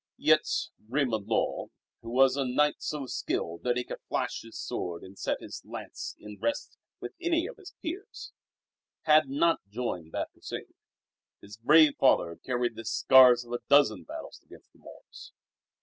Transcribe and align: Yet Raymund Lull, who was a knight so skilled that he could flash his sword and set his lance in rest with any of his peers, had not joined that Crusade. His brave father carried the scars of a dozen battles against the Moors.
Yet 0.17 0.47
Raymund 0.89 1.27
Lull, 1.27 1.69
who 2.01 2.09
was 2.09 2.35
a 2.35 2.43
knight 2.43 2.77
so 2.81 3.05
skilled 3.05 3.61
that 3.61 3.77
he 3.77 3.83
could 3.83 4.01
flash 4.09 4.41
his 4.41 4.57
sword 4.57 5.03
and 5.03 5.15
set 5.15 5.39
his 5.41 5.61
lance 5.63 6.15
in 6.17 6.39
rest 6.41 6.75
with 6.99 7.13
any 7.21 7.45
of 7.45 7.57
his 7.57 7.75
peers, 7.83 8.31
had 9.03 9.29
not 9.29 9.59
joined 9.69 10.11
that 10.13 10.31
Crusade. 10.31 10.73
His 11.39 11.55
brave 11.57 11.97
father 11.99 12.35
carried 12.35 12.73
the 12.75 12.83
scars 12.85 13.45
of 13.45 13.51
a 13.53 13.59
dozen 13.69 14.03
battles 14.03 14.41
against 14.43 14.73
the 14.73 14.79
Moors. 14.79 15.33